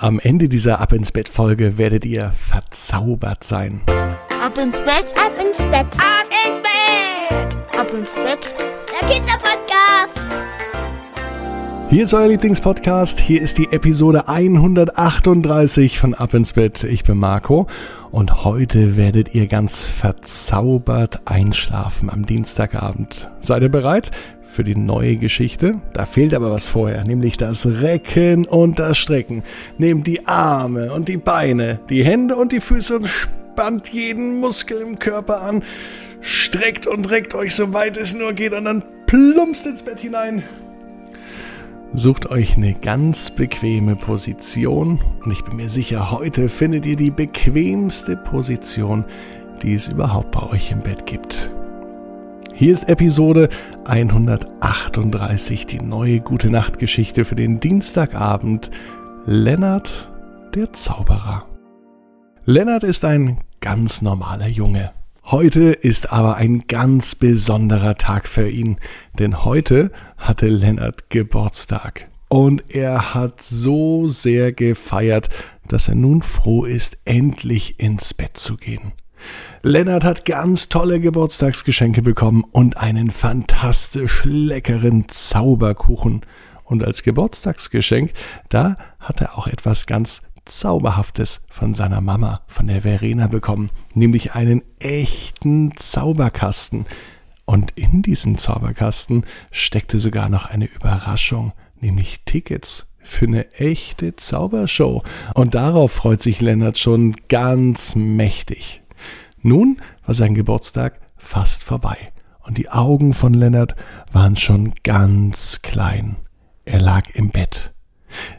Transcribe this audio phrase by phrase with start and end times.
[0.00, 3.80] Am Ende dieser Ab ins Bett Folge werdet ihr verzaubert sein.
[3.88, 8.54] Ab ins Bett, ab ins Bett, ab ins Bett, ab ins Bett.
[8.92, 10.20] Der Kinderpodcast.
[11.90, 13.18] Hier ist euer Lieblingspodcast.
[13.18, 16.84] Hier ist die Episode 138 von Ab ins Bett.
[16.84, 17.66] Ich bin Marco
[18.12, 23.30] und heute werdet ihr ganz verzaubert einschlafen am Dienstagabend.
[23.40, 24.12] Seid ihr bereit?
[24.48, 25.74] Für die neue Geschichte.
[25.92, 29.42] Da fehlt aber was vorher, nämlich das Recken und das Strecken.
[29.76, 34.80] Nehmt die Arme und die Beine, die Hände und die Füße und spannt jeden Muskel
[34.80, 35.62] im Körper an.
[36.20, 40.42] Streckt und reckt euch so weit es nur geht und dann plumpst ins Bett hinein.
[41.94, 47.10] Sucht euch eine ganz bequeme Position und ich bin mir sicher, heute findet ihr die
[47.10, 49.04] bequemste Position,
[49.62, 51.50] die es überhaupt bei euch im Bett gibt.
[52.58, 53.48] Hier ist Episode
[53.88, 58.70] 138, die neue Gute Nacht Geschichte für den Dienstagabend.
[59.24, 60.12] Lennart,
[60.54, 61.46] der Zauberer.
[62.44, 64.92] Lennart ist ein ganz normaler Junge.
[65.24, 68.76] Heute ist aber ein ganz besonderer Tag für ihn,
[69.18, 72.08] denn heute hatte Lennart Geburtstag.
[72.28, 75.30] Und er hat so sehr gefeiert,
[75.66, 78.92] dass er nun froh ist, endlich ins Bett zu gehen.
[79.62, 86.22] Lennart hat ganz tolle Geburtstagsgeschenke bekommen und einen fantastisch leckeren Zauberkuchen.
[86.64, 88.12] Und als Geburtstagsgeschenk,
[88.50, 94.34] da hat er auch etwas ganz Zauberhaftes von seiner Mama, von der Verena bekommen, nämlich
[94.34, 96.86] einen echten Zauberkasten.
[97.44, 105.02] Und in diesem Zauberkasten steckte sogar noch eine Überraschung, nämlich Tickets für eine echte Zaubershow.
[105.34, 108.82] Und darauf freut sich Lennart schon ganz mächtig.
[109.42, 111.96] Nun war sein Geburtstag fast vorbei
[112.46, 113.76] und die Augen von Lennart
[114.12, 116.16] waren schon ganz klein.
[116.64, 117.72] Er lag im Bett.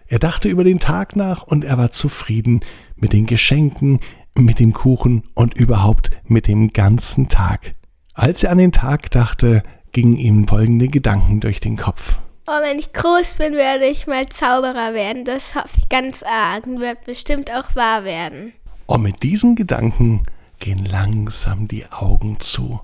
[0.08, 2.61] Er dachte über den Tag nach und er war zufrieden
[2.95, 4.00] mit den Geschenken,
[4.36, 7.75] mit dem Kuchen und überhaupt mit dem ganzen Tag.
[8.13, 12.19] Als er an den Tag dachte, gingen ihm folgende Gedanken durch den Kopf.
[12.47, 15.24] Oh, wenn ich groß bin, werde ich mal Zauberer werden.
[15.24, 18.53] Das hoffe ich ganz arg und wird bestimmt auch wahr werden.
[18.88, 20.24] Und mit diesen Gedanken
[20.59, 22.81] gehen langsam die Augen zu.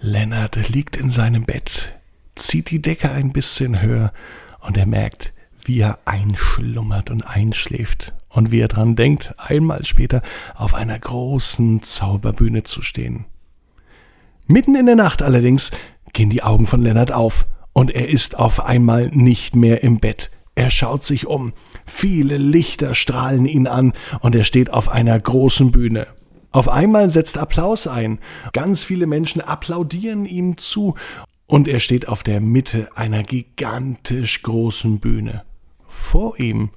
[0.00, 1.94] Lennart liegt in seinem Bett,
[2.34, 4.12] zieht die Decke ein bisschen höher
[4.60, 5.32] und er merkt,
[5.64, 10.22] wie er einschlummert und einschläft und wie er dran denkt, einmal später
[10.54, 13.26] auf einer großen Zauberbühne zu stehen.
[14.46, 15.70] Mitten in der Nacht allerdings
[16.12, 20.30] gehen die Augen von Lennart auf und er ist auf einmal nicht mehr im Bett.
[20.54, 21.52] Er schaut sich um.
[21.86, 26.06] Viele Lichter strahlen ihn an und er steht auf einer großen Bühne.
[26.52, 28.18] Auf einmal setzt Applaus ein.
[28.52, 30.96] Ganz viele Menschen applaudieren ihm zu
[31.46, 35.44] und er steht auf der Mitte einer gigantisch großen Bühne.
[35.88, 36.70] Vor ihm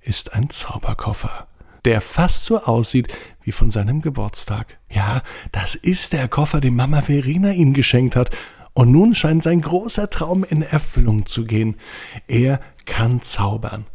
[0.00, 1.48] ist ein Zauberkoffer,
[1.84, 3.08] der fast so aussieht
[3.42, 4.78] wie von seinem Geburtstag.
[4.88, 8.30] Ja, das ist der Koffer, den Mama Verena ihm geschenkt hat.
[8.72, 11.76] Und nun scheint sein großer Traum in Erfüllung zu gehen.
[12.28, 13.86] Er kann zaubern.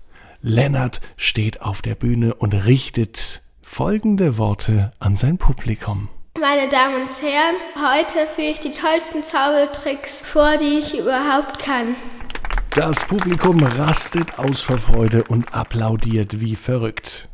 [0.41, 3.41] Lennart steht auf der Bühne und richtet
[3.75, 6.07] folgende Worte an sein Publikum.
[6.39, 11.97] Meine Damen und Herren, heute führe ich die tollsten Zaubertricks vor, die ich überhaupt kann.
[12.69, 17.27] Das Publikum rastet aus vor Freude und applaudiert wie verrückt.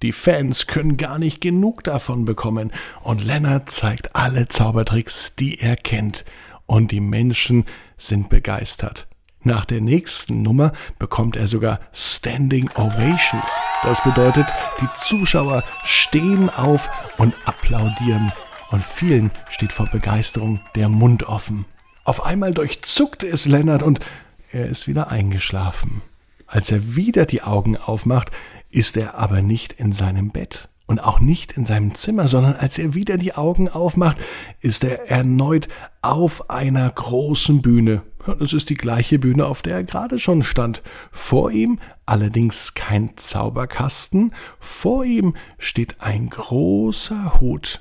[0.00, 5.76] Die Fans können gar nicht genug davon bekommen und Lennart zeigt alle Zaubertricks, die er
[5.76, 6.24] kennt
[6.64, 7.66] und die Menschen
[7.98, 9.06] sind begeistert.
[9.46, 13.44] Nach der nächsten Nummer bekommt er sogar Standing Ovations.
[13.82, 14.46] Das bedeutet,
[14.80, 16.88] die Zuschauer stehen auf
[17.18, 18.32] und applaudieren
[18.70, 21.66] und vielen steht vor Begeisterung der Mund offen.
[22.04, 24.00] Auf einmal durchzuckte es Lennart und
[24.50, 26.00] er ist wieder eingeschlafen.
[26.46, 28.30] Als er wieder die Augen aufmacht,
[28.70, 32.78] ist er aber nicht in seinem Bett und auch nicht in seinem Zimmer, sondern als
[32.78, 34.18] er wieder die Augen aufmacht,
[34.60, 35.68] ist er erneut
[36.02, 38.02] auf einer großen Bühne.
[38.40, 40.82] Es ist die gleiche Bühne, auf der er gerade schon stand.
[41.10, 47.80] Vor ihm allerdings kein Zauberkasten, vor ihm steht ein großer Hut,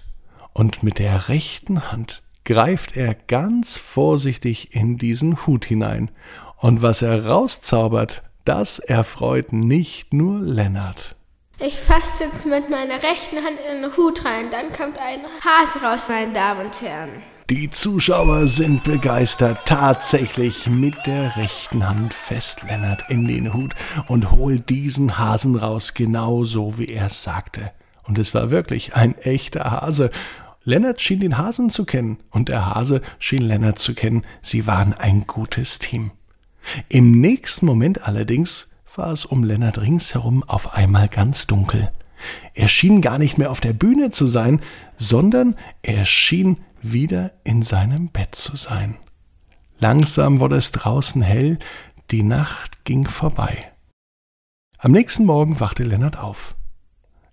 [0.53, 6.11] und mit der rechten Hand greift er ganz vorsichtig in diesen Hut hinein,
[6.57, 11.15] und was er rauszaubert, das erfreut nicht nur Lennart.
[11.65, 14.47] Ich fasse jetzt mit meiner rechten Hand in den Hut rein.
[14.51, 17.09] Dann kommt ein Hase raus, meine Damen und Herren.
[17.49, 19.59] Die Zuschauer sind begeistert.
[19.63, 23.75] Tatsächlich mit der rechten Hand fest Lennart in den Hut
[24.09, 27.71] und holt diesen Hasen raus, genauso wie er es sagte.
[28.03, 30.11] Und es war wirklich ein echter Hase.
[30.65, 34.25] Lennart schien den Hasen zu kennen und der Hase schien Lennart zu kennen.
[34.41, 36.11] Sie waren ein gutes Team.
[36.89, 41.91] Im nächsten Moment allerdings war es um Lennart ringsherum auf einmal ganz dunkel.
[42.53, 44.61] Er schien gar nicht mehr auf der Bühne zu sein,
[44.97, 48.95] sondern er schien wieder in seinem Bett zu sein.
[49.79, 51.59] Langsam wurde es draußen hell,
[52.11, 53.71] die Nacht ging vorbei.
[54.77, 56.55] Am nächsten Morgen wachte Lennart auf.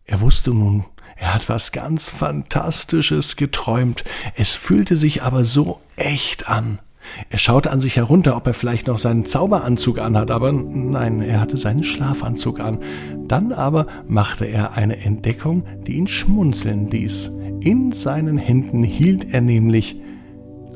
[0.05, 0.87] Er wusste nun,
[1.17, 4.05] er hat was ganz Fantastisches geträumt.
[4.35, 6.79] Es fühlte sich aber so echt an.
[7.29, 11.41] Er schaute an sich herunter, ob er vielleicht noch seinen Zauberanzug anhat, aber nein, er
[11.41, 12.79] hatte seinen Schlafanzug an.
[13.29, 17.31] Dann aber machte er eine Entdeckung, die ihn schmunzeln ließ.
[17.61, 20.01] In seinen Händen hielt er nämlich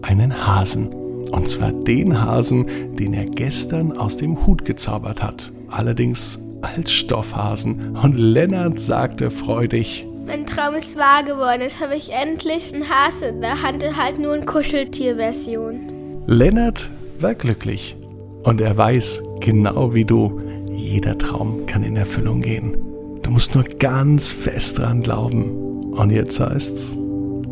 [0.02, 0.88] einen Hasen.
[1.32, 2.66] Und zwar den Hasen,
[2.96, 5.52] den er gestern aus dem Hut gezaubert hat.
[5.68, 7.96] Allerdings als Stoffhasen.
[7.96, 11.60] Und Lennart sagte freudig, mein Traum ist wahr geworden.
[11.60, 15.93] Jetzt habe ich endlich einen Hase in der Hand, halt nur in Kuscheltierversion.
[16.26, 16.90] Lennart
[17.20, 17.96] war glücklich
[18.44, 20.40] und er weiß, genau wie du,
[20.70, 22.76] jeder Traum kann in Erfüllung gehen.
[23.22, 25.92] Du musst nur ganz fest dran glauben.
[25.92, 26.96] Und jetzt heißt's,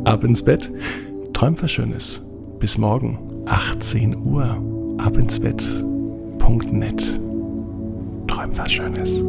[0.04, 0.70] ab ins Bett,
[1.32, 2.22] träum was Schönes.
[2.58, 4.44] Bis morgen, 18 Uhr,
[4.98, 7.20] ab ins Bett.net.
[8.26, 9.22] Träum was Schönes.